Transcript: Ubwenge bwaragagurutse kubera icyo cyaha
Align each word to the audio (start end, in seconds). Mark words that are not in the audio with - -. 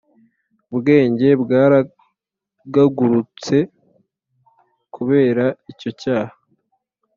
Ubwenge 0.73 1.27
bwaragagurutse 1.41 3.57
kubera 4.93 5.45
icyo 5.71 5.89
cyaha 6.01 6.35